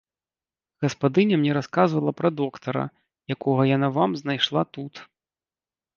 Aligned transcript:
Гаспадыня 0.85 1.35
мне 1.41 1.51
расказвала 1.57 2.11
пра 2.21 2.29
доктара, 2.41 2.85
якога 3.35 3.61
яна 3.77 3.89
вам 3.99 4.11
знайшла 4.23 4.63
тут. 4.79 4.93